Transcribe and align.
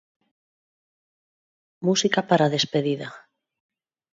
Musica 1.87 2.21
para 2.29 2.51
despedida. 2.55 3.07